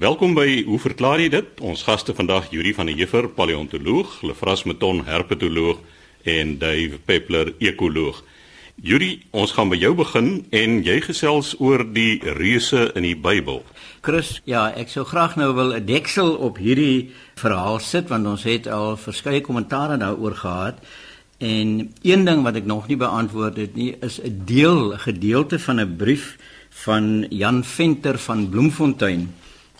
[0.00, 1.58] Welkom by Hoe verklaar jy dit?
[1.60, 5.76] Ons gaste vandag Yuri van der Heever, paleontoloog, Lefras Meton, herpetoloog
[6.24, 8.22] en Dave Peppler, ekoloog.
[8.80, 13.60] Yuri, ons gaan by jou begin en jy gesels oor die reuse in die Bybel.
[14.00, 18.44] Chris, ja, ek sou graag nou wil 'n deksel op hierdie verhaal sit want ons
[18.48, 20.80] het al verskeie kommentare daaroor gehad.
[21.38, 25.58] En een ding wat ek nog nie beantwoord het nie, is 'n deel, 'n gedeelte
[25.58, 26.38] van 'n brief
[26.70, 29.28] van Jan Venter van Bloemfontein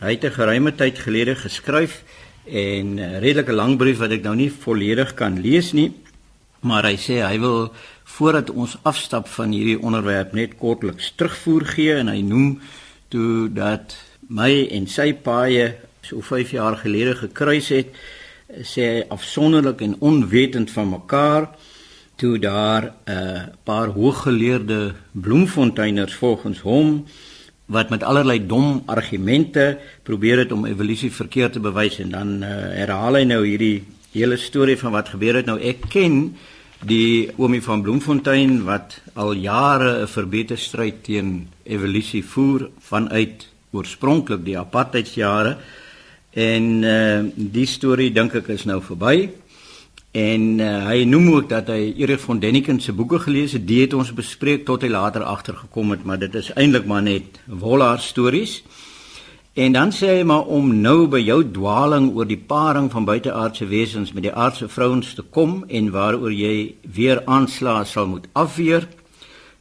[0.00, 2.02] Hy het 'n geruime tyd gelede geskryf
[2.44, 5.92] en 'n redelike lang brief wat ek nou nie volledig kan lees nie,
[6.60, 7.72] maar hy sê hy wil
[8.04, 12.60] voordat ons afstap van hierdie onderwerp net kortliks terugvoer gee en hy noem
[13.08, 13.96] toe dat
[14.28, 17.92] my en sy paie so 5 jaar gelede gekruis het,
[18.62, 21.48] sê hy afsonderlik en onwetend van mekaar
[22.16, 27.06] toe daar 'n uh, paar hooggeleerde bloemfonteiners volgens hom
[27.70, 32.00] wat met allerlei dom argumente probeer het om evolusie verkeerd te bewys.
[32.02, 32.48] En dan uh,
[32.82, 35.46] herhaal hy nou hierdie hele storie van wat gebeur het.
[35.46, 36.34] Nou ek ken
[36.86, 44.44] die oomie van Bloemfontein wat al jare 'n verbeter stryd teen evolusie voer vanuit oorspronklik
[44.44, 45.56] die apartheidsjare.
[46.34, 49.30] En uh, die storie dink ek is nou verby
[50.10, 53.66] En uh, hy noem ook dat hy Erich von Däniken se boeke gelees het.
[53.66, 57.38] Dit het ons bespreek tot hy later agtergekom het, maar dit is eintlik maar net
[57.46, 58.60] Wollard stories.
[59.54, 63.66] En dan sê hy maar om nou by jou dwaling oor die paring van buiteaardse
[63.70, 68.88] wesens met die aardse vrouens te kom en waaroor jy weer aansla sal moet afweer.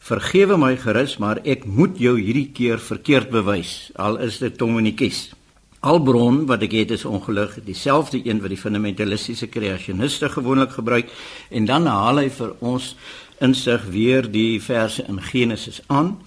[0.01, 5.27] Vergewe my gerus, maar ek moet jou hierdie keer verkeerd bewys, al is dit Dominikus.
[5.79, 11.11] Albron wat ek het is ongelig, dieselfde een wat die fundamentalistiese kreasioniste gewoonlik gebruik
[11.49, 12.89] en dan haal hy vir ons
[13.39, 16.17] insig weer die verse in Genesis aan.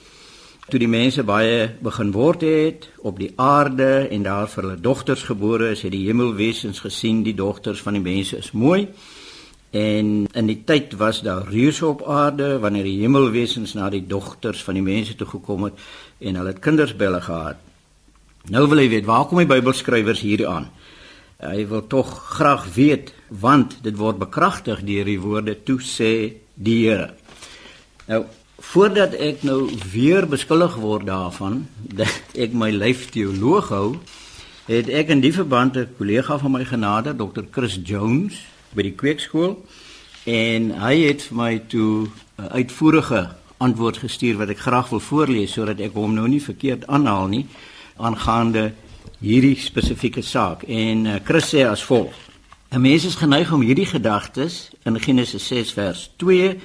[0.72, 5.26] Toe die mense baie begin word het op die aarde en daar vir hulle dogters
[5.28, 8.86] gebore is, het die hemelwesens gesien die dogters van die mense is mooi.
[9.76, 14.64] En in die tyd was daar reuse op aarde wanneer die hemelwesens na die dogters
[14.64, 15.84] van die mense toe gekom het
[16.24, 17.60] en hulle het kinders belle gehad.
[18.50, 20.66] Nou wil hy weet waar kom die Bybelskrywers hier aan?
[21.42, 26.80] Hy wil tog graag weet want dit word bekragtig deur die woorde toe sê die
[26.88, 27.12] Here.
[28.08, 28.24] Nou
[28.62, 31.66] voordat ek nou weer beskuldig word daarvan
[32.00, 33.88] dat ek my lyf teoloog hou,
[34.66, 37.46] het ek in die verband 'n kollega van my genade, Dr.
[37.50, 38.42] Chris Jones
[38.74, 39.58] by die Kweekskool
[40.26, 45.52] en hy het vir my toe 'n uitvoerige antwoord gestuur wat ek graag wil voorlees
[45.52, 47.46] sodat ek hom nou nie verkeerd aanhaal nie
[47.96, 48.72] aangaande
[49.22, 52.12] hierdie spesifieke saak en uh, Chris sê as volg:
[52.72, 56.56] 'n Mens is geneig om hierdie gedagtes in Genesis 6 vers 2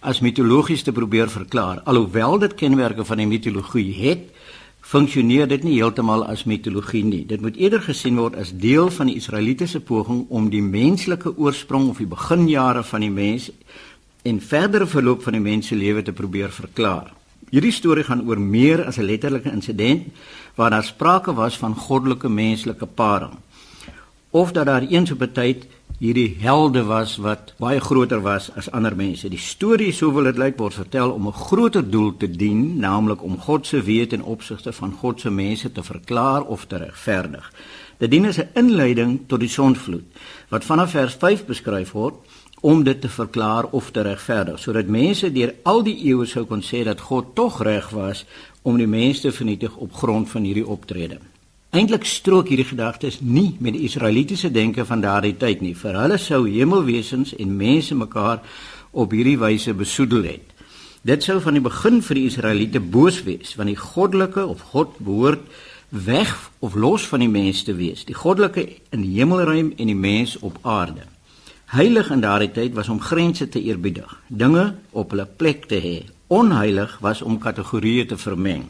[0.00, 1.80] as mitologies te probeer verklaar.
[1.84, 4.28] Alhoewel dit kenmerke van die mitologie het,
[4.84, 7.22] funksioneer dit nie heeltemal as mitologie nie.
[7.26, 11.88] Dit moet eerder gesien word as deel van die Israelitiese poging om die menslike oorsprong
[11.88, 13.48] of die beginjare van die mens
[14.24, 17.14] en verdere verloop van die mens se lewe te probeer verklaar.
[17.54, 20.10] Hierdie storie gaan oor meer as 'n letterlike insident
[20.56, 23.38] waar daar sprake was van goddelike menslike paring.
[24.30, 25.66] Of dat daar eens op 'n tyd
[25.98, 29.28] hierdie helde was wat baie groter was as ander mense.
[29.28, 33.22] Die storie, so wil dit lyk, word vertel om 'n groter doel te dien, naamlik
[33.22, 37.52] om God se wete in opsigte van God se mense te verklaar of te regverdig.
[37.98, 40.04] Dit dien as 'n inleiding tot die sonvloed
[40.48, 42.14] wat vanaf vers 5 beskryf word
[42.64, 46.62] om dit te verklaar of te regverdig sodat mense deur al die eeue sou kon
[46.64, 48.24] sê dat God tog reg was
[48.64, 51.18] om die mense te vernietig op grond van hierdie optrede.
[51.76, 55.74] Eintlik strook hierdie gedagtes nie met die Israelitiese denke van daardie tyd nie.
[55.76, 58.40] Vir hulle sou hemelwesens en mense mekaar
[58.92, 60.52] op hierdie wyse besoedel het.
[61.04, 64.96] Dit sou van die begin vir die Israeliete boos wees, want die goddelike of God
[65.04, 65.44] behoort
[65.90, 66.32] weg
[66.64, 68.06] of los van die mens te wees.
[68.08, 71.04] Die goddelike in die hemelruim en die mens op aarde.
[71.72, 75.96] Heilig in daardie tyd was om grense te eerbiedig, dinge op hulle plek te hê,
[76.28, 78.66] onheilig was om kategorieë te vermeng.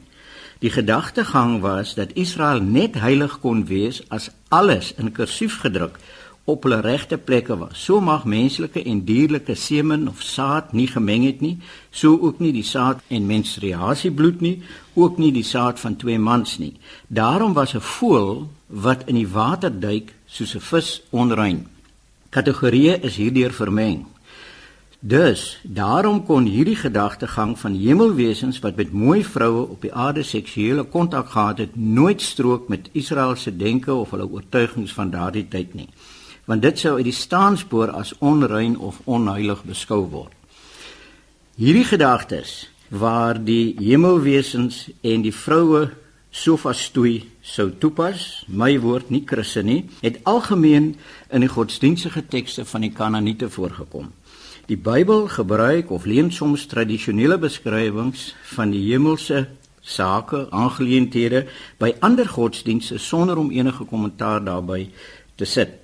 [0.62, 5.98] Die gedagtegang was dat Israel net heilig kon wees as alles in kursief gedruk
[6.44, 7.82] op hulle regte plekke was.
[7.84, 11.58] So mag menslike en dierlike semen of saad nie gemeng het nie,
[11.90, 14.62] so ook nie die saad en menstruasiebloed nie,
[14.94, 16.74] ook nie die saad van twee mans nie.
[17.08, 21.73] Daarom was 'n voël wat in die water duik soos 'n vis onrein.
[22.34, 24.00] Kategorieë is hierdeur vermeng.
[24.98, 30.82] Dus daarom kon hierdie gedagtegang van hemelwesens wat met mooi vroue op die aarde seksuele
[30.82, 35.74] kontak gehad het, nooit strook met Israel se denke of hulle oortuigings van daardie tyd
[35.78, 35.88] nie.
[36.50, 40.34] Want dit sou uit die staanspoor as onrein of onheilig beskou word.
[41.54, 45.86] Hierdie gedagtes waar die hemelwesens en die vroue
[46.34, 50.94] sofastoei sou toepas, my woord nie Christe nie, het algemeen
[51.30, 54.10] in die godsdienstige tekste van die Kanaaniete voorgekom.
[54.66, 59.44] Die Bybel gebruik of leen soms tradisionele beskrywings van die hemelse
[59.84, 61.44] sake, aangeleenthede
[61.78, 64.88] by ander godsdienste sonder om enige kommentaar daarbey
[65.36, 65.82] te sit.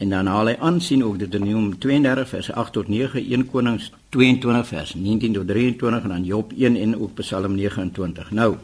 [0.00, 4.70] En dan haal hy aansien ook Deuteronomium 32 vers 8 tot 9, 1 Konings 22
[4.70, 8.30] vers 19 tot 23 en dan Job 1 en ook Psalm 29.
[8.30, 8.54] Nou,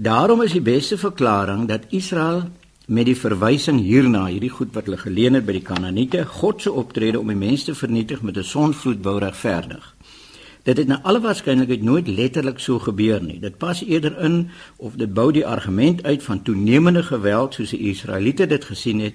[0.00, 2.48] daarom is die beste verklaring dat Israel
[2.86, 6.72] met die verwysing hierna, hierdie goed wat hulle geleen het by die Kanaaniete, God se
[6.72, 9.94] optrede om die mense te vernietig met 'n sonvloed wou regverdig.
[10.62, 13.38] Dit het na alle waarskynlikheid nooit letterlik so gebeur nie.
[13.40, 17.90] Dit pas eerder in of dit bou die argument uit van toenemende geweld soos die
[17.90, 19.14] Israeliete dit gesien het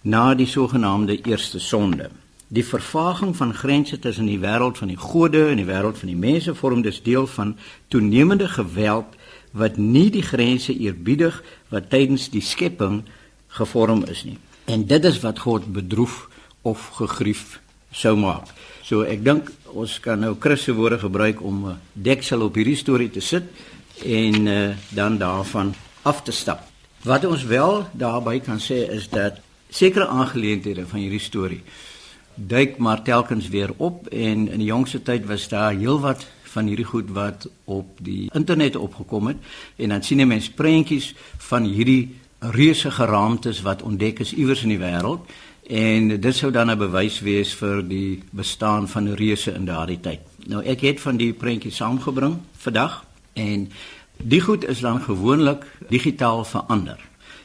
[0.00, 2.10] na die sogenaamde eerste sonde.
[2.48, 6.16] Die vervaging van grense tussen die wêreld van die gode en die wêreld van die
[6.16, 7.56] mense vorm dus deel van
[7.88, 9.16] toenemende geweld
[9.52, 13.02] wat nie die grense eerbiedig wat tydens die skepping
[13.58, 14.38] gevorm is nie.
[14.66, 16.28] En dit is wat God bedroef
[16.62, 17.60] of gegrief
[17.92, 18.50] sou maak.
[18.82, 22.76] So ek dink ons kan nou Chris se woorde gebruik om 'n deksel op hierdie
[22.76, 23.44] storie te sit
[24.04, 26.60] en uh, dan daarvan af te stap.
[27.02, 29.40] Wat ons wel daarbey kan sê is dat
[29.70, 31.62] sekere aangeleenthede van hierdie storie
[32.36, 36.26] duik maar telkens weer op en in die jongste tyd was daar heelwat
[36.56, 41.12] van hierdie goed wat op die internet opgekom het en dan sien jy mense prentjies
[41.50, 42.16] van hierdie
[42.56, 45.28] reuse geraamtes wat ontdek is iewers in die wêreld
[45.66, 50.20] en dit sou dan 'n bewys wees vir die bestaan van reuse in daardie tyd.
[50.46, 53.04] Nou ek het van die prentjies saamgebring vandag
[53.34, 53.68] en
[54.16, 56.98] die goed is dan gewoonlik digitaal verander.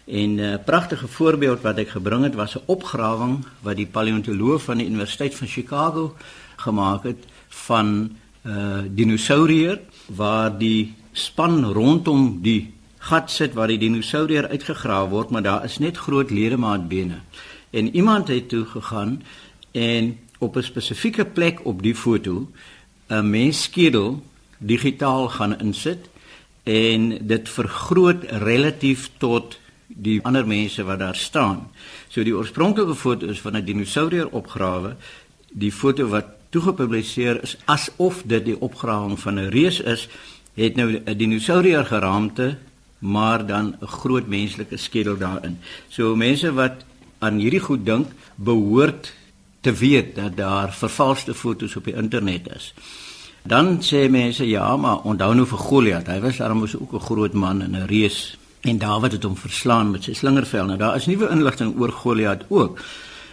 [0.06, 4.62] En 'n uh, pragtige voorbeeld wat ek gebring het was 'n opgrawing wat die paleontoloog
[4.62, 6.16] van die Universiteit van Chicago
[6.56, 14.48] gemaak het van uh, dinosourier waar die span rondom die gat sit waar die dinosourier
[14.52, 17.22] uitgegrawe word, maar daar is net groot ledemaatbene.
[17.72, 19.22] En iemand het toe gegaan
[19.72, 22.52] en op 'n spesifieke plek op die foto
[23.10, 24.24] 'n mens skedel
[24.58, 26.10] digitaal gaan insit
[26.64, 31.70] en dit vergroot relatief tot die ander mense wat daar staan.
[32.08, 34.96] So die oorspronklike foto is van 'n dinosourier opgrawe.
[35.52, 40.08] Die foto wat toegepubliseer is asof dit die opgrawing van 'n reus is,
[40.54, 42.58] het nou 'n dinosourier geraamte,
[43.00, 45.60] maar dan 'n groot menslike skedel daarin.
[45.90, 46.86] So mense wat
[47.20, 49.14] aan hierdie goed dink, behoort
[49.62, 52.74] te weet dat daar vervalste foto's op die internet is.
[53.44, 57.34] Dan sê mense ja, maar onthou nou vir Goliat, hy was darmos ook 'n groot
[57.34, 60.66] man en 'n reus en Dawid het hom verslaan met sy slingervel.
[60.66, 62.80] Nou daar is nuwe inligting oor Goliat ook.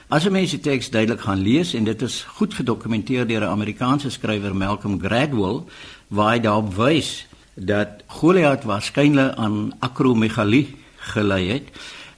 [0.08, 4.10] As jy mense teks duidelik gaan lees en dit is goed gedokumenteer deur 'n Amerikaanse
[4.10, 5.68] skrywer Malcolm Gladwell
[6.08, 10.76] waar hy daarop wys dat Goliat waarskynlik aan akromegalie
[11.12, 11.68] gelei het.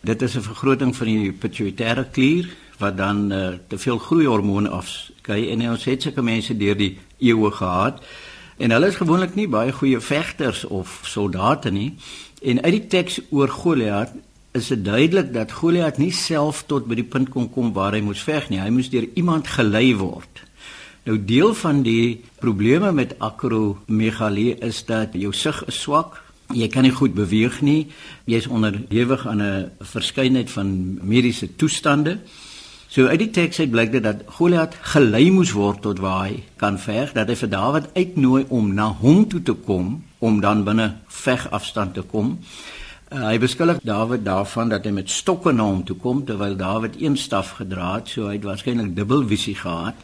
[0.03, 2.47] Dit is 'n vergroting van die pituitêre klier
[2.79, 7.51] wat dan uh, te veel groeihormone afskei en ons het sulke mense deur die eeue
[7.51, 7.99] gehad.
[8.57, 11.97] En hulle is gewoonlik nie baie goeie vegters of soldate nie.
[12.43, 14.13] En uit die teks oor Goliat
[14.53, 18.01] is dit duidelik dat Goliat nie self tot by die punt kon kom waar hy
[18.01, 18.61] moes veg nie.
[18.61, 20.43] Hy moes deur iemand gelei word.
[21.07, 26.19] Nou deel van die probleme met akromegalie is dat jou sig is swak,
[26.51, 27.87] Jy kan nie goed beweeg nie.
[28.27, 32.19] Jy's onderhewig aan 'n verskeidenheid van mediese toestande.
[32.89, 36.43] So uit die teks uit blyk dit dat Goliat gelei moes word tot waar hy
[36.57, 40.65] kan veg, dat hy vir Dawid uitnooi om na hom toe te kom om dan
[40.65, 42.39] binne vegafstand te kom.
[43.11, 46.95] Uh, hy beskuldig Dawid daarvan dat hy met stokke na hom toe kom terwyl Dawid
[47.03, 49.99] een staf gedra het, so hy het waarskynlik dubbelvisie gehad.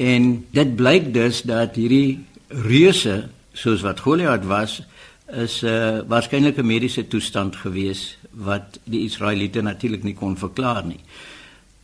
[0.00, 2.24] En dit blyk dus dat hierdie
[2.64, 4.80] reuse soos wat Goliat was,
[5.28, 11.04] is 'n uh, waarskynlike mediese toestand gewees wat die Israeliete natuurlik nie kon verklaar nie.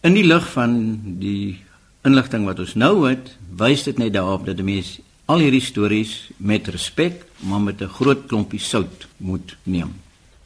[0.01, 1.61] In die lig van die
[2.03, 6.31] inligting wat ons nou het, wys dit net daarop dat die mens al hierdie stories
[6.37, 9.93] met respek, maar met 'n groot klompie sout moet neem.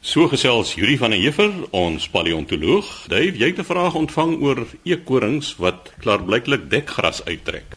[0.05, 2.85] So gesels Yuri van der Heever, ons paleontoloog.
[3.09, 7.73] Dave, jy het 'n vraag ontvang oor eekorings wat klaarblyklik dekgras uittrek.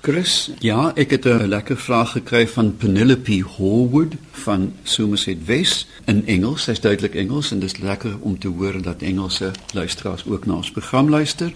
[0.00, 6.26] Chris, ja, ek het 'n lekker vraag gekry van Penelope Horwood van Somerset West in
[6.26, 6.62] Engels.
[6.62, 10.54] Sy's duidelik Engels en dit is lekker om te hoor dat Engelse luisteraars ook na
[10.54, 11.52] ons program luister.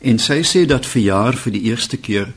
[0.00, 2.32] En sy sê dat vir jaar vir die eerste keer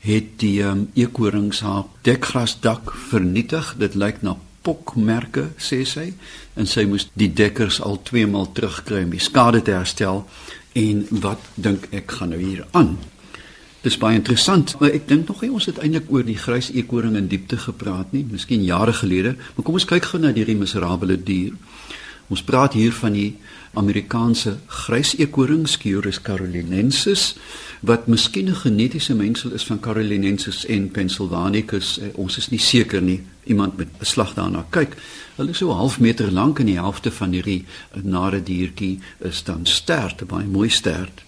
[0.00, 3.74] het die um, eekorings haar dekgrasdak vernietig.
[3.78, 6.12] Dit lyk na pokmerke, sê sy,
[6.56, 10.24] en sy moes die dekkers al twee maal terugkry om die skade te herstel.
[10.78, 12.96] En wat dink ek gaan nou hier aan?
[13.82, 17.16] Dis baie interessant, maar ek dink nog nie ons het eintlik oor die grys eekoring
[17.18, 21.16] in diepte gepraat nie, miskien jare gelede, maar kom ons kyk gou na hierdie miserabele
[21.18, 21.56] dier.
[22.30, 23.32] Ons praat hier van die
[23.72, 27.36] Amerikaanse grys eekoring Sciurus carolinensis
[27.80, 31.98] wat miskien 'n genetiese mengsel is van carolinensis en pennsylvanicus.
[31.98, 33.22] Eh, ons is nie seker nie.
[33.44, 34.96] Iemand met beslag daarna kyk.
[35.36, 37.64] Hulle is so 'n half meter lank en die helfte van hierdie
[38.02, 41.22] nare diertjie is dan stert, baie mooi stert.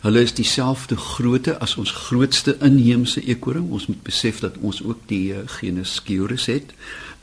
[0.00, 3.70] Hulle is dieselfde grootte as ons grootste inheemse eekoring.
[3.70, 6.72] Ons moet besef dat ons ook die eh, genus Sciurus het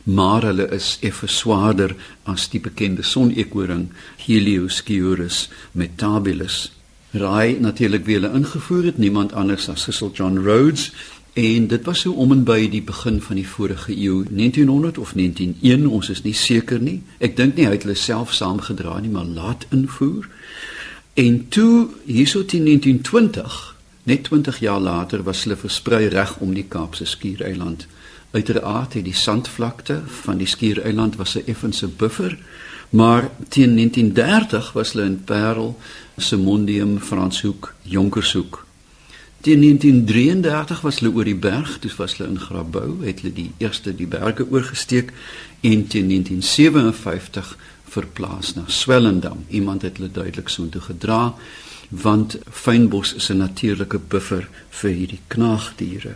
[0.05, 1.95] maar hulle is effe swaarder
[2.29, 3.87] as die bekende sonekoring
[4.21, 6.69] Heliosciurus metabilis.
[7.15, 10.91] Raai natuurlik wie hulle ingevoer het, niemand anders as Cecil John Rhodes
[11.33, 15.11] en dit was so om en by die begin van die vorige eeu, 1900 of
[15.17, 17.01] 1901, ons is nie seker nie.
[17.19, 20.29] Ek dink nie hy het hulle self saamgedra nie, maar laat invoer.
[21.19, 23.75] En toe hierso teen 1920,
[24.07, 27.87] net 20 jaar later was hulle versprei reg om die Kaapse skiereiland
[28.35, 32.37] Uiteraard het die sandvlakte van die skiereiland was 'n effense buffer,
[32.89, 35.79] maar teen 1930 was hulle in Parel,
[36.17, 38.65] Simondium, Franshoek, Jonkershoek.
[39.41, 43.51] Teen 1933 was hulle oor die berg, dis was hulle in Grabouw, het hulle die
[43.57, 45.13] eerste die berge oorgesteek
[45.61, 49.45] en teen 1957 verplaas na Swellendam.
[49.47, 51.35] Iemand het hulle duidelik so toe gedra
[51.89, 56.15] want fynbos is 'n natuurlike buffer vir hierdie knaagdiere.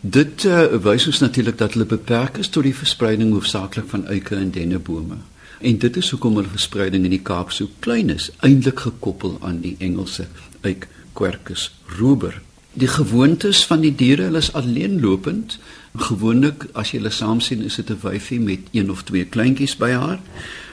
[0.00, 4.36] Dit uh, wys ons natuurlik dat hulle beperk is tot die verspreiding hoofsaaklik van eike
[4.36, 5.16] en dennebome.
[5.58, 9.58] En dit is hoekom hulle verspreiding in die Kaap so klein is, eintlik gekoppel aan
[9.64, 10.28] die Engelse
[10.62, 10.86] eik
[11.18, 12.36] Quercus ruber.
[12.78, 15.58] Die gewoontes van die diere, hulle is alleenlopend.
[15.98, 19.76] Gewoonlik as jy hulle saam sien, is dit 'n wyfie met een of twee kleintjies
[19.76, 20.20] by haar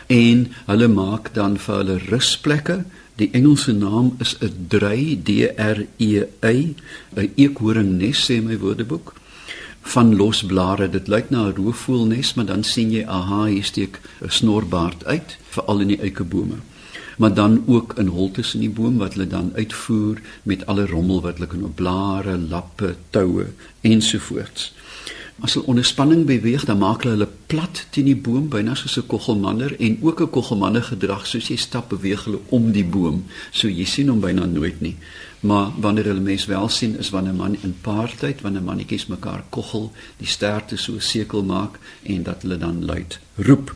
[0.08, 2.84] en hulle maak dan vir hulle rusplekke
[3.16, 6.76] Die Engelse naam is 'n drey D R E Y,
[7.16, 9.14] 'n eekhoringnes sê my woordeboek
[9.82, 10.90] van losblare.
[10.90, 15.38] Dit lyk na 'n roofvoëlnes, maar dan sien jy aha, hier steek 'n snorbaard uit,
[15.50, 16.60] veral in die eikebome.
[17.18, 21.22] Maar dan ook in holtes in die boom wat hulle dan uitvoer met alle rommel
[21.22, 23.46] wat hulle kan op blare, lappe, toue
[23.82, 24.74] ensovoorts.
[25.40, 28.96] As hulle onder spanning beweeg, dan maak hulle hulle plat teen die boom byna soos
[28.98, 33.26] 'n koggelmanner en ook 'n koggelmanner gedrag soos jy stap beweeg hulle om die boom.
[33.52, 34.96] So jy sien hom byna nooit nie.
[35.40, 39.44] Maar wanneer hulle mens wel sien is wanneer 'n man in paartyd, wanneer mannetjies mekaar
[39.50, 43.76] koggel, die sterte so 'n sekel maak en dat hulle dan luid roep.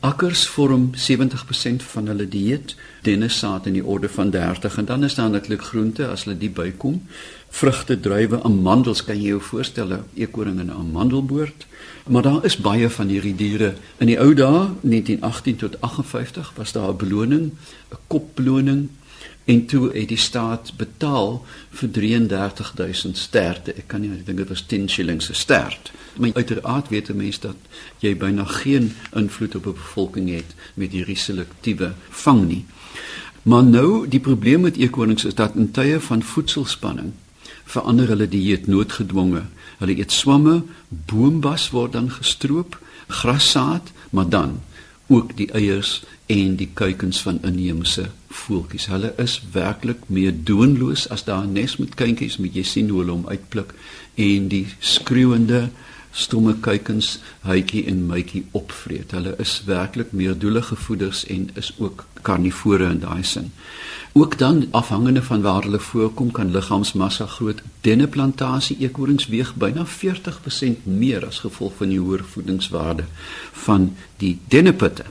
[0.00, 5.14] Akkers vorm 70% van hulle dieet, dennesaad in die orde van 30 en dan is
[5.14, 7.00] daar natuurlik groente as hulle die bykom.
[7.48, 11.66] Vrugte, druiwe, amandels kan jy jou voorstel, eekoring en 'n amandelboord.
[12.06, 13.74] Maar daar is baie van hierdie diere.
[13.98, 17.52] In die ou dae, 1918 tot 58, was daar 'n beloning,
[17.90, 18.88] 'n kopbeloning
[19.44, 23.72] en toe het die staat betaal vir 33000 sterte.
[23.72, 25.92] Ek kan nie ek dink dit was 10 shillings 'n stert.
[26.18, 27.56] Maar uiteraard weet 'n mens dat
[27.98, 32.64] jy byna geen invloed op 'n bevolking het met hierdie selektiewe vang nie.
[33.42, 37.12] Maar nou die probleem met eekonings is dat in tye van voedselspanning
[37.66, 39.44] verander hulle dieet noodgedwonge.
[39.80, 44.60] Hulle eet swamme, boombas word dan gestroop, grassaad, maar dan
[45.06, 48.88] ook die eiers en die kuikens van inheemse voeltjies.
[48.90, 53.00] Hulle is werklik meer doenloos as daar 'n nes met kindjies, moet jy sien hoe
[53.00, 53.74] hulle hom uitpluk
[54.14, 55.68] en die skreeuende
[56.16, 59.12] stomme kuikens hytjie en mytjie opvreet.
[59.12, 63.52] Hulle is werklik meer doelige voeders en is ook karnivore in daai sin.
[64.16, 67.60] Ook dan afhangende van waar hulle voorkom kan liggaamsmassa groot.
[67.80, 73.04] Denneplantasie eekorings weeg byna 40% meer as gevolg van die hoër voedingswaarde
[73.66, 75.04] van die dennepitte.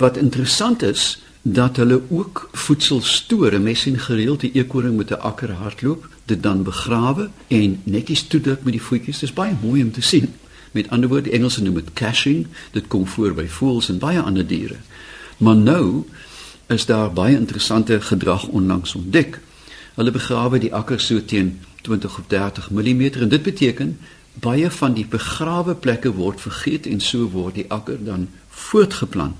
[0.00, 3.60] Wat interessant is dat hulle ook voedsel stoor.
[3.60, 8.62] Mense sien gereeld die eekoring met 'n akker hardloop, dit dan begrawe en netjies toedruk
[8.62, 9.18] met die voetjies.
[9.18, 10.34] Dit is baie mooi om te sien.
[10.70, 12.46] Met ander woorde, die Engelse noem dit caching.
[12.70, 14.76] Dit kom voor by voëls en baie ander diere.
[15.36, 16.04] Maar nou
[16.66, 19.40] is daar baie interessante gedrag onlangs ontdek.
[19.94, 23.98] Hulle begrawe die akker so teen 20 of 30 mm en dit beteken
[24.34, 29.36] baie van die begrawe plekke word vergeet en so word die akker dan voortgeplant.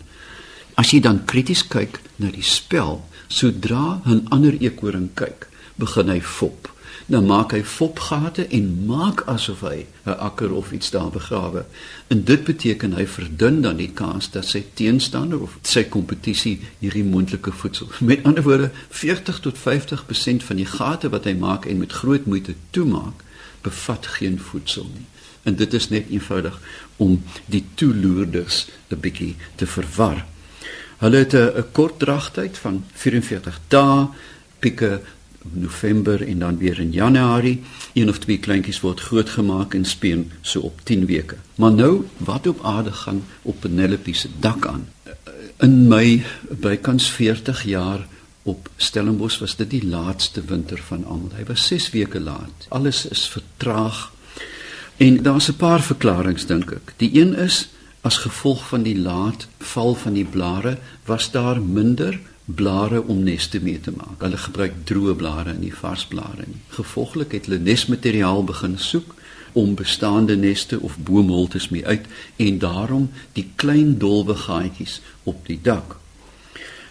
[0.80, 6.20] As jy dan krities kyk na die spel, sodra 'n ander eekoring kyk, begin hy
[6.20, 6.70] fop.
[7.06, 11.66] Dan maak hy fopgate en maak asof hy 'n akker of iets daar begrawe.
[12.08, 17.04] En dit beteken hy verdun dan die kans dat sy teenstander of sy kompetisie hierdie
[17.04, 17.88] moontlike voedsel.
[18.00, 22.26] Met ander woorde, 40 tot 50% van die gate wat hy maak en met groot
[22.26, 23.24] moeite toemaak,
[23.62, 25.06] bevat geen voedsel nie.
[25.42, 26.60] En dit is net eenvoudig
[26.96, 30.24] om die toeloerders 'n bietjie te verwar.
[31.00, 34.08] Hulle het 'n kort dragtyd van 44 dae,
[34.58, 35.00] pieke
[35.42, 37.62] November en dan weer in Januarie.
[37.92, 41.36] Een of twee kleintjies word grootgemaak en speen so op 10 weke.
[41.54, 44.88] Maar nou, wat op aarde gaan op Penelope se dak aan?
[45.58, 48.06] In my bykans 40 jaar
[48.42, 51.30] op Stellenbosch was dit die laaste winter van almal.
[51.36, 52.66] Hy was 6 weke laat.
[52.68, 54.12] Alles is vertraag.
[54.96, 56.92] En daar's 'n paar verklaringe dink ek.
[56.96, 57.68] Die een is
[58.00, 63.60] as gevolg van die laat val van die blare was daar minder blare om neste
[63.62, 64.18] mee te maak.
[64.24, 66.48] Hulle gebruik droë blare en nie vars blare.
[66.74, 69.14] Gevolglik het hulle nesmateriaal begin soek
[69.52, 75.58] om bestaande neste of boomholtes mee uit en daarom die klein dolwe gaatjies op die
[75.62, 75.96] dak.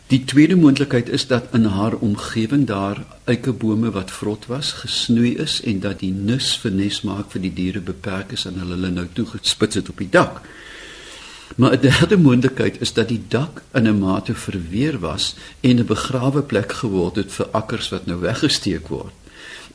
[0.10, 5.60] Die tweede moontlikheid is dat in haar omgewing daar eikebome wat vrot was, gesnoei is
[5.62, 8.89] en dat die nis vir nes maak vir die diere beperk is en hulle hulle
[8.96, 10.42] nou toegespits het op die dak.
[11.56, 15.86] Maar 'n derde moontlikheid is dat die dak in 'n mate verweer was en 'n
[15.86, 19.13] begrawe plek geword het vir akkers wat nou weggesteek word.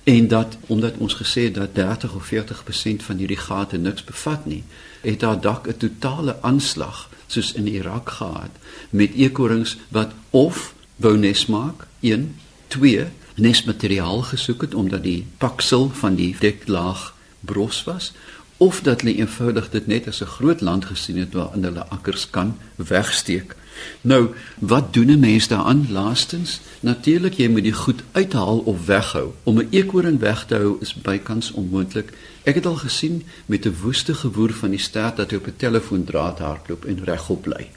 [0.04, 4.47] En dat omdat ons gesê het dat 30 of 40% van hierdie gate niks bevat
[4.47, 4.64] nie,
[5.00, 8.50] het daar dak 'n totale aanslag soos in Irak gehad
[8.90, 15.90] met eekorings wat of wou nes maak, 1, 2 nesmateriaal gesoek het omdat die paksel
[15.93, 18.12] van die deklaag bros was
[18.57, 22.31] of dat hulle eenvoudig dit net as 'n groot land gesien het waarin hulle akkers
[22.31, 23.57] kan wegsteek.
[24.01, 26.61] Nou, wat doen 'n mens daaraan laastens?
[26.81, 29.33] Natuurlik jy moet die goed uithaal of weghou.
[29.43, 32.13] Om 'n eekoring weg te hou is bykans onmoontlik.
[32.43, 35.57] Ek het al gesien met 'n woeste gewoer van die stert dat hy op 'n
[35.57, 37.71] telefoondraad hardloop en regop bly.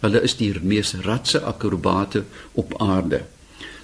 [0.00, 3.22] Hulle is die mees ratse akrobate op aarde.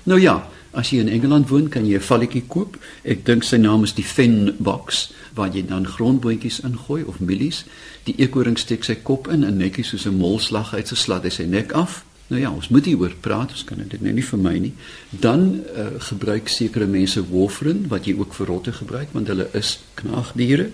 [0.02, 2.76] Nou ja, As jy in Engeland woon, kan jy 'n valletjie koop.
[3.02, 7.64] Ek dink sy naam is die Fen Box waar jy dan grondboontjies ingooi of mielies.
[8.04, 11.30] Die eekoring steek sy kop in en netjies soos 'n molslag uit sy slat hy
[11.30, 12.04] sy nek af.
[12.28, 14.72] Nou ja, ons moet hieroor praat, ons kan dit nou nie vir my nie.
[15.10, 19.80] Dan uh, gebruik sekere mense warfarin wat jy ook vir rotte gebruik want hulle is
[19.94, 20.70] knaagdiere.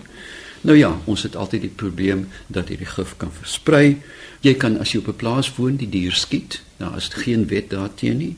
[0.61, 3.97] Nou ja, ons het altyd die probleem dat hierdie gif kan versprei.
[4.41, 6.61] Jy kan as jy op 'n plaas woon, die dier skiet.
[6.77, 8.35] Daar is geen wet daarteen nie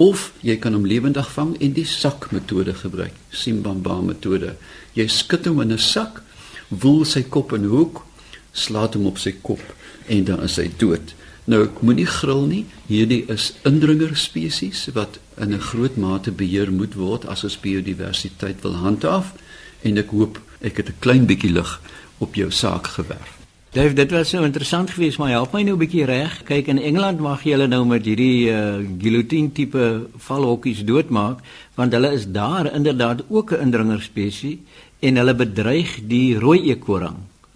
[0.00, 3.14] of jy kan hom lewendig vang en die sak metode gebruik.
[3.30, 4.54] Simbamba metode
[4.96, 6.22] jy skud hom in 'n sak
[6.68, 8.04] woel sy kop in 'n hoek
[8.52, 9.60] slaat hom op sy kop
[10.08, 11.14] en dan is hy dood.
[11.44, 12.66] Nou ek moenie gril nie.
[12.88, 18.62] Hierdie is indringer spesies wat in 'n groot mate beheer moet word as ons biodiversiteit
[18.62, 19.34] wil handhaaf
[19.82, 21.80] en ek hoop ek het 'n klein bietjie lig
[22.18, 23.39] op jou saak gewerf
[23.70, 26.42] Dave, dit was so interessant geweest, maar help my nou 'n bietjie reg.
[26.42, 31.38] Kyk, in Engeland mag jy hulle nou met hierdie uh, guillotine tipe valhokkies doodmaak,
[31.76, 34.58] want hulle is daar inderdaad ook 'n indringer spesies
[34.98, 37.14] en hulle bedreig die rooi eekoring.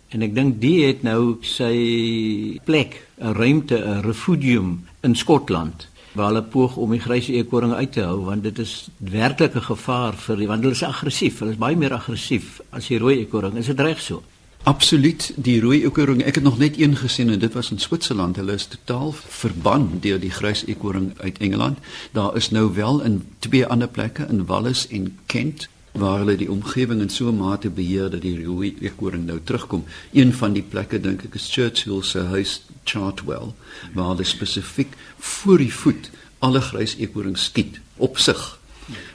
[0.09, 6.27] En ek dink die het nou sy plek, 'n ruimte, 'n refugium in Skotland waar
[6.27, 10.15] hulle poog om die grys eekoring uit te hou want dit is werklik 'n gevaar
[10.15, 13.57] vir die want hulle is aggressief, hulle is baie meer aggressief as die rooi eekoring.
[13.57, 14.23] Is dit reg so?
[14.65, 18.39] Absoluut, die rooi eekoring, ek het nog net een gesien en dit was in Switserland.
[18.41, 21.83] Hulle is totaal verban deur die grys eekoring uit Engeland.
[22.17, 26.49] Daar is nou wel in twee ander plekke in Wallis en Kent waar hulle die
[26.51, 29.85] omgewing in so 'n mate beheer dat die rooi eekoring nou terugkom.
[30.13, 33.53] Een van die plekke dink ek is Churchill se huis Chartwell
[33.93, 38.59] waar hulle spesifiek voor die voet alle grys eekorings skiet op sig.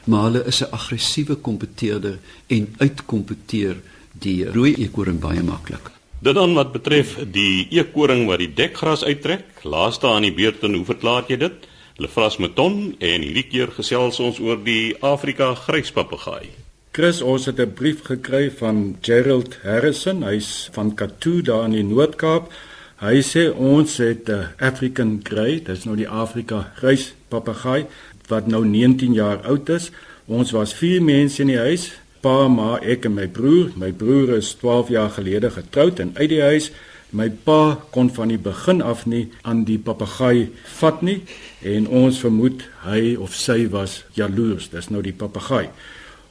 [0.05, 3.81] Maar hulle is 'n aggressiewe kompeteerder en uitkompeteer
[4.23, 5.91] die rooi eekoring baie maklik.
[6.19, 10.75] Dit dan wat betref die eekoring wat die dekgras uittrek, laaste aan die beurt en
[10.75, 11.67] hoe verklaar jy dit?
[11.99, 16.49] Lefras Meton en hierdie keer gesels ons oor die Afrika gryspapegaai.
[16.91, 21.83] Chris, ons het 'n brief gekry van Gerald Harrison, hy's van Katoo daar in die
[21.83, 22.51] Noord-Kaap.
[22.99, 27.85] Hy sê ons het 'n African Grey, dis nou die Afrika gryspapegaai
[28.27, 29.91] wat nou 19 jaar oud is.
[30.27, 33.71] Ons was vier mense in die huis, pa, ma, ek en my broer.
[33.79, 36.69] My broer is 12 jaar gelede getroud en uit die huis.
[37.09, 41.23] My pa kon van die begin af nie aan die papegaai vat nie
[41.65, 44.69] en ons vermoed hy of sy was jaloers.
[44.69, 45.71] Dis nou die papegaai.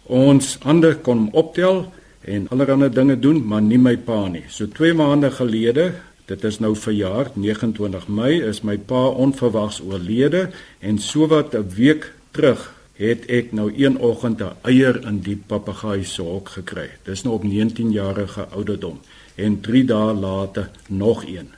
[0.07, 1.83] Ons ander kon hom optel
[2.23, 4.45] en allerlei dinge doen, maar nie my pa nie.
[4.49, 5.91] So 2 maande gelede,
[6.31, 10.49] dit is nou verjaar, 29 Mei, is my pa onverwags oorlede
[10.81, 16.05] en sowat 'n week terug het ek nou een oggend 'n eier in die papegaai
[16.05, 16.89] se hok gekry.
[17.05, 19.01] Dis nou op 19 jarige ouderdom
[19.35, 21.49] en 3 dae later nog een.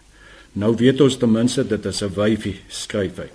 [0.52, 3.28] Nou weet ons ten minste dit is 'n wyfie, skryf hy.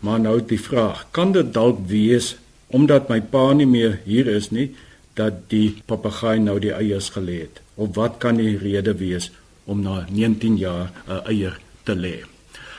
[0.00, 4.50] Maar nou die vraag, kan dit dalk wees omdat my pa nie meer hier is
[4.50, 4.74] nie
[5.14, 7.60] dat die papegaai nou die eiers gelê het?
[7.74, 9.30] Of wat kan die rede wees
[9.64, 12.24] om na 19 jaar 'n eier te lê?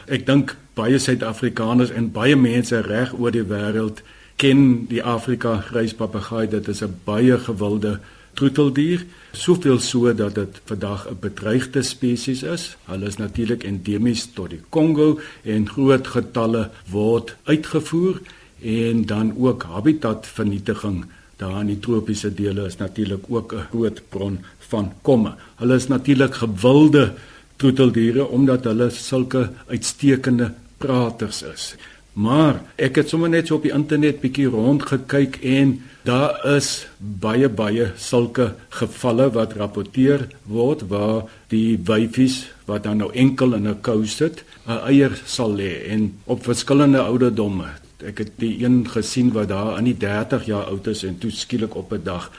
[0.08, 4.02] Ek dink baie Suid-Afrikaners en baie mense reg oor die wêreld
[4.36, 8.00] ken die Afrika gryspapegaai, dit is 'n baie gewilde
[8.34, 12.78] troeteldier, soveel so dat dit vandag 'n bedreigde spesies is.
[12.86, 18.22] Hulle is natuurlik endemies tot die Kongo en groot getalle word uitgevoer
[18.62, 21.06] en dan ook habitatvernietiging
[21.38, 25.36] daar in die tropiese dele is natuurlik ook 'n groot bron van komme.
[25.56, 27.13] Hulle is natuurlik gewilde
[27.56, 31.76] troeteldiere omdat hulle sulke uitstekende praters is.
[32.13, 36.86] Maar ek het sommer net so op die internet bietjie rond gekyk en daar is
[36.99, 43.67] baie baie sulke gevalle wat rapporteer word waar die wyfies wat dan nou enkel in
[43.67, 47.67] 'n kou sit, 'n eier sal lê en op verskillende ouderdomme.
[48.06, 51.32] Ek het die een gesien wat daar aan die 30 jaar oud is en toe
[51.32, 52.32] skielik op 'n dag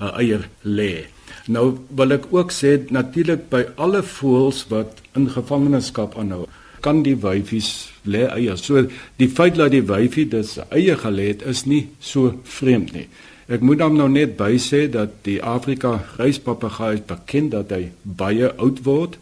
[0.00, 1.06] 'n eier lê.
[1.46, 6.46] Nou wil ek ook sê natuurlik by alle voëls wat in gevangenskap aanhou
[6.80, 8.64] kan die wyfies lê eiers.
[8.64, 8.86] So
[9.20, 13.08] die feit dat die wyfie dis eie gelê het is nie so vreemd nie.
[13.50, 18.52] Ek moet dan nou net by sê dat die Afrika reispapegaai bekend dat hy baie
[18.62, 19.16] oud word.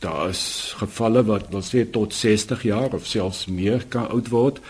[0.00, 4.62] Daar is gevalle wat wil sê tot 60 jaar of selfs meer kan oud word.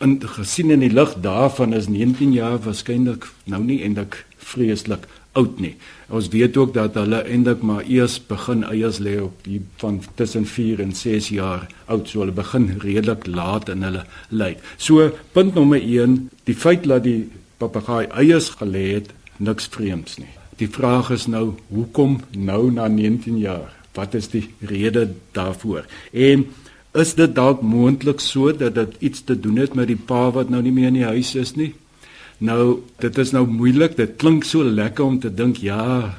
[0.00, 5.04] En gesien in die lig daarvan is 19 jaar waarskynlik nou nie eintlik vreeslik
[5.36, 5.74] oud nie.
[6.08, 10.46] Ons weet ook dat hulle eintlik maar eers begin eiers lê op die van tussen
[10.46, 14.60] 4 en 6 jaar oud, so hulle begin redelik laat in hulle lewe.
[14.76, 16.18] So punt nommer 1,
[16.48, 17.26] die feit dat die
[17.60, 20.32] papegaai eiers gelê het, niks vreemds nie.
[20.56, 23.72] Die vraag is nou, hoekom nou na 19 jaar?
[23.96, 25.84] Wat is die rede daarvoor?
[26.12, 26.46] En
[26.96, 30.48] is dit dalk moontlik so dat dit iets te doen het met die pa wat
[30.52, 31.74] nou nie meer in die huis is nie?
[32.38, 33.96] Nou, dit is nou moeilik.
[33.96, 36.14] Dit klink so lekker om te dink ja,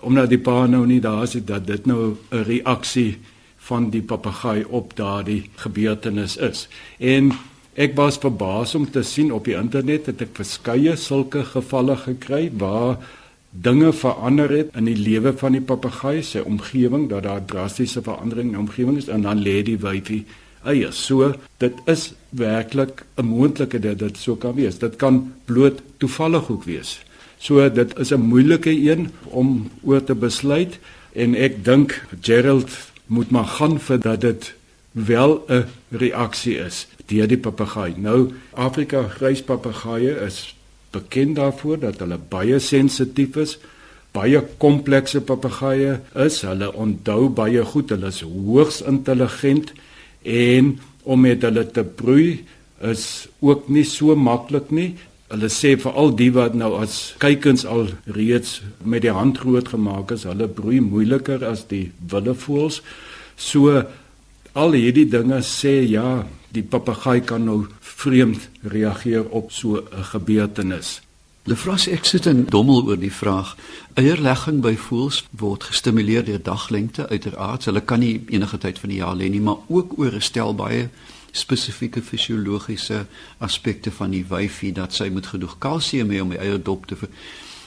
[0.00, 3.18] omdat die pa nou nie daar is dat dit nou 'n reaksie
[3.56, 6.68] van die papegaai op daardie gebeurtenis is.
[6.98, 7.32] En
[7.74, 12.50] ek was verbaas om te sien op die internet het ek verskeie sulke gevalle gekry
[12.52, 12.98] waar
[13.50, 18.46] dinge verander het in die lewe van die papegaai se omgewing dat daar drastiese verandering
[18.48, 20.24] in die omgewing is en dan lê die wyfie
[20.64, 21.06] eiers.
[21.06, 24.78] So dit is werklik 'n moontlikheid dat dit so kan wees.
[24.78, 27.00] Dit kan bloot toevallig ook wees.
[27.38, 30.78] So dit is 'n moeilike een om oor te besluit
[31.12, 32.70] en ek dink Gerald
[33.06, 34.54] moet maar gaan vir dat dit
[34.92, 37.94] wel 'n reaksie is deur die papegaai.
[37.96, 40.56] Nou Afrika gryspapegaaie is
[40.90, 43.58] bekend daarvoor dat hulle baie sensitief is
[44.12, 46.40] baie komplekse papegaaie is.
[46.42, 47.90] Hulle onthou baie goed.
[47.90, 49.72] Hulle is hoogs intelligent
[50.22, 52.44] en om met hulle te broei
[52.80, 54.94] is ook nie so maklik nie.
[55.30, 59.68] Hulle sê vir al die wat nou as kykens al reeds met die hand groot
[59.70, 62.80] gemaak is, hulle broei moeiliker as die wilde voëls.
[63.36, 63.82] So
[64.58, 71.00] al hierdie dinge sê ja, die papegaai kan nou vreemd reageer op so 'n gebeurtenis.
[71.48, 73.54] Lefras ek sit in dommel oor die vraag.
[73.94, 77.64] Eierlegging by voëls word gestimuleer deur daglengte uiteraard.
[77.64, 80.54] Hulle kan nie enige tyd van die jaar lê nie, maar ook oor 'n stel
[80.54, 80.90] baie
[81.32, 83.06] spesifieke fisiologiese
[83.38, 86.96] aspekte van die wyfie dat sy moet genoeg kalsium hê om die eierdop te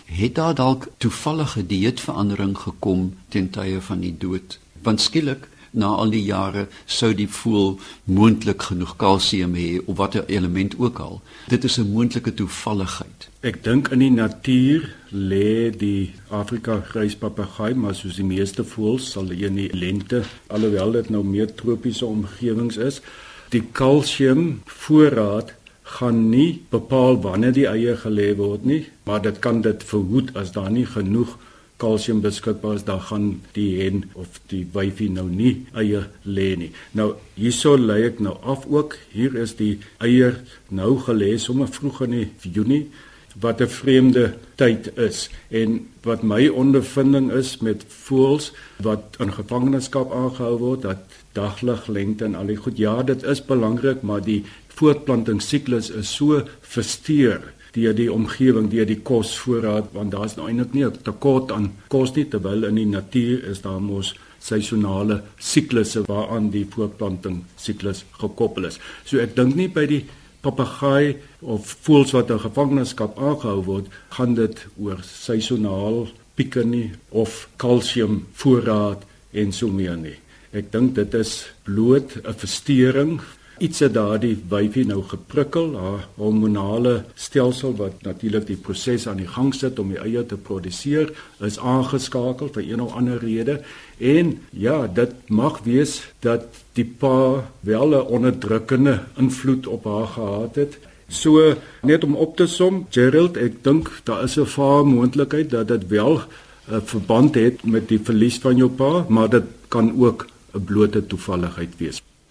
[0.05, 6.13] het daar dalk toevallige dieetverandering gekom ten tye van die dood want skielik na al
[6.13, 11.21] die jare sou die voel moontlik genoeg kalsium hê of watter element ook al.
[11.49, 13.29] Dit is 'n moontlike toevalligheid.
[13.41, 19.27] Ek dink in die natuur lê die Afrika gryspapegaai, maar soos die meeste voëls sal
[19.27, 23.01] hy in die lente, alhoewel dit nou meer tropiese omgewings is,
[23.49, 29.61] die kalsium voorraad gaan nie bepaal wanneer die eie gelê word nie, maar dit kan
[29.61, 31.37] dit verhoed as daar nie genoeg
[31.77, 36.71] kalsium beskikbaar is, dan gaan die hen of die wyfie nou nie eie lê nie.
[36.91, 38.97] Nou hierso lê ek nou af ook.
[39.11, 42.85] Hier is die eier nou gelê sommer vroeg in die Junie
[43.39, 50.11] wat 'n vreemde tyd is en wat my ondervinding is met voëls wat in gevangenskap
[50.11, 50.97] aangehou word dat
[51.33, 57.53] dagliglengte en al die goed ja dit is belangrik maar die voortplantingssiklus is so versteur
[57.73, 62.13] deur die omgewing, deur die kosvoorraad want daar's nou eintlik nie 'n tekort aan kos
[62.15, 68.65] nie terwyl in die natuur is daar mos seisonale siklusse waaraan die voortplanting siklus gekoppel
[68.65, 68.79] is.
[69.05, 70.05] So ek dink nie by die
[70.43, 77.47] papegaai of voëls wat in gevangenskap aangehou word, gaan dit oor seisonaal pieke nie of
[77.57, 80.17] kalsium voorraad en so meer nie.
[80.53, 83.21] Ek dink dit is bloot 'n verstoring
[83.63, 89.29] iets het daardie wyfie nou geprikkel haar hormonale stelsel wat natuurlik die proses aan die
[89.35, 91.13] gang sit om die eie te produseer
[91.47, 93.61] is aangeskakel vir een of ander rede
[93.99, 94.33] en
[94.65, 100.79] ja dit mag wees dat die pa wel 'n onderdrukkende invloed op haar gehad het
[101.13, 105.67] So net om op te som, Gerald, ek dink daar is 'n vaar moontlikheid dat
[105.67, 106.21] dit wel
[106.71, 111.05] 'n verband het met die verlies van jou pa, maar dit kan ook 'n blote
[111.05, 112.01] toevalligheid wees.